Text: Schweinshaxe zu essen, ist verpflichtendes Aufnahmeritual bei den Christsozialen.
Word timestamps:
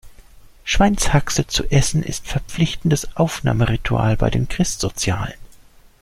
Schweinshaxe 0.63 1.45
zu 1.45 1.69
essen, 1.69 2.01
ist 2.01 2.25
verpflichtendes 2.25 3.15
Aufnahmeritual 3.17 4.17
bei 4.17 4.31
den 4.31 4.47
Christsozialen. 4.49 5.35